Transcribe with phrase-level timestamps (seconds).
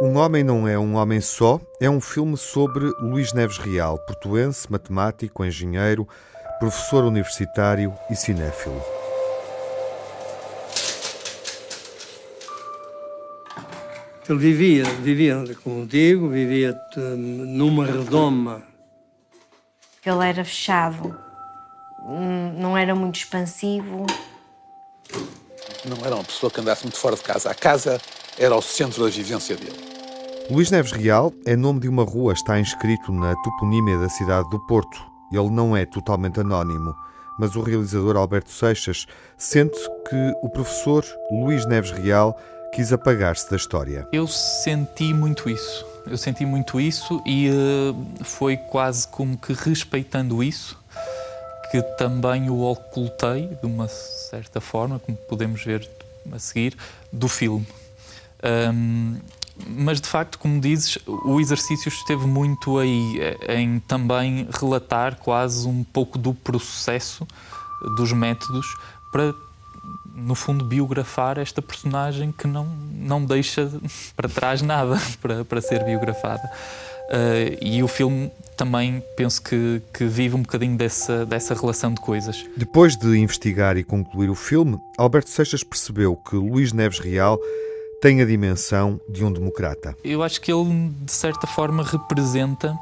[0.00, 4.70] Um Homem Não É Um Homem Só é um filme sobre Luís Neves Real, portuense,
[4.70, 6.08] matemático, engenheiro,
[6.58, 8.80] professor universitário e cinéfilo.
[14.28, 18.67] Ele vivia, vivia, como digo, vivia numa redoma.
[20.08, 21.18] Ele era fechado,
[22.00, 24.06] hum, não era muito expansivo.
[25.84, 27.50] Não era uma pessoa que andasse muito fora de casa.
[27.50, 28.00] A casa
[28.38, 29.76] era o centro da vivência dele.
[30.50, 34.58] Luís Neves Real é nome de uma rua, está inscrito na toponímia da cidade do
[34.66, 34.98] Porto.
[35.30, 36.94] Ele não é totalmente anónimo,
[37.38, 42.34] mas o realizador Alberto Seixas sente que o professor Luís Neves Real
[42.74, 44.06] quis apagar-se da história.
[44.12, 45.86] Eu senti muito isso.
[46.06, 50.78] Eu senti muito isso e uh, foi quase como que respeitando isso
[51.70, 55.88] que também o ocultei de uma certa forma, como podemos ver
[56.32, 56.76] a seguir,
[57.12, 57.66] do filme.
[58.72, 59.18] Um,
[59.66, 65.66] mas de facto, como dizes, o exercício esteve muito aí eh, em também relatar quase
[65.66, 67.26] um pouco do processo,
[67.96, 68.66] dos métodos,
[69.10, 69.34] para
[70.14, 73.70] no fundo biografar esta personagem que não, não deixa
[74.16, 76.50] para trás nada para, para ser biografada.
[77.08, 82.00] Uh, e o filme também penso que, que vive um bocadinho dessa, dessa relação de
[82.02, 82.44] coisas.
[82.56, 87.38] Depois de investigar e concluir o filme, Alberto Seixas percebeu que Luís Neves Real
[88.02, 89.96] tem a dimensão de um democrata.
[90.04, 92.76] Eu acho que ele, de certa forma, representa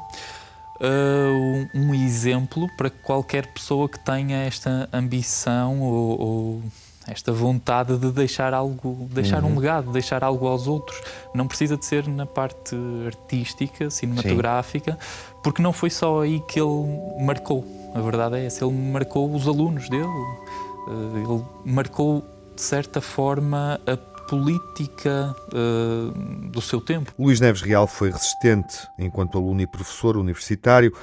[0.81, 6.63] uh, um exemplo para qualquer pessoa que tenha esta ambição ou, ou
[7.07, 9.53] esta vontade de deixar algo, deixar uhum.
[9.53, 11.01] um legado, deixar algo aos outros.
[11.33, 15.37] Não precisa de ser na parte artística, cinematográfica, Sim.
[15.41, 17.65] porque não foi só aí que ele marcou.
[17.95, 22.23] A verdade é essa, ele marcou os alunos dele, uh, ele marcou
[22.55, 23.95] de certa forma a
[24.27, 27.13] política uh, do seu tempo.
[27.17, 30.93] Luís Neves Real foi resistente enquanto aluno e professor universitário.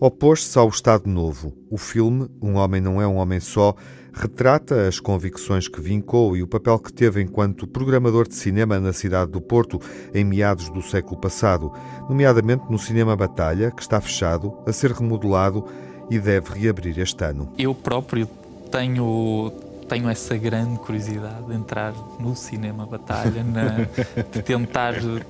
[0.00, 1.52] Opôs-se ao Estado Novo.
[1.70, 3.74] O filme Um Homem Não É Um Homem Só
[4.14, 8.94] retrata as convicções que vincou e o papel que teve enquanto programador de cinema na
[8.94, 9.78] cidade do Porto
[10.14, 11.70] em meados do século passado,
[12.08, 15.66] nomeadamente no Cinema Batalha, que está fechado, a ser remodelado
[16.10, 17.52] e deve reabrir este ano.
[17.58, 18.26] Eu próprio
[18.72, 19.52] tenho
[19.86, 23.88] tenho essa grande curiosidade de entrar no cinema batalha, na,
[24.30, 25.20] de tentar re,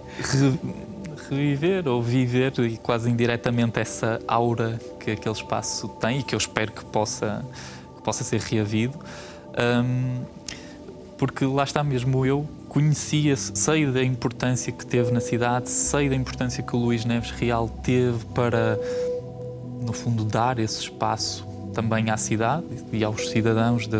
[1.28, 6.38] reviver ou viver e quase indiretamente essa aura que aquele espaço tem e que eu
[6.38, 7.44] espero que possa,
[7.96, 8.98] que possa ser reavido.
[9.58, 10.24] Um,
[11.18, 16.14] porque lá está mesmo eu conhecia, sei da importância que teve na cidade, sei da
[16.14, 18.78] importância que o Luís Neves Real teve para,
[19.84, 23.98] no fundo, dar esse espaço também à cidade e aos cidadãos de,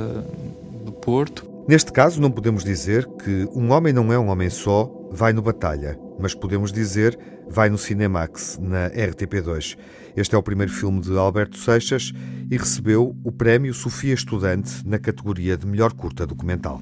[0.84, 1.44] do Porto.
[1.66, 5.42] Neste caso, não podemos dizer que um homem não é um homem só, vai no
[5.42, 9.76] Batalha, mas podemos dizer vai no Cinemax, na RTP2.
[10.16, 12.12] Este é o primeiro filme de Alberto Seixas
[12.50, 16.80] e recebeu o prémio Sofia Estudante na categoria de melhor curta documental.